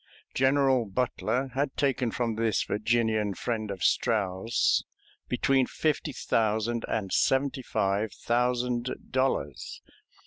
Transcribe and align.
General 0.33 0.85
Butler 0.87 1.49
had 1.53 1.77
taken 1.77 2.09
from 2.09 2.33
this 2.33 2.63
Virginian 2.63 3.35
friend 3.35 3.69
of 3.69 3.83
Strouse 3.83 4.81
between 5.29 5.67
fifty 5.67 6.11
thousand 6.11 6.85
and 6.87 7.13
seventy 7.13 7.61
five 7.61 8.11
thousand 8.11 8.89
dollars. 9.11 9.83